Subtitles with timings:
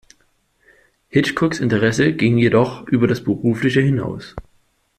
[1.09, 4.35] Hitchcocks Interesse ging jedoch über das Berufliche hinaus.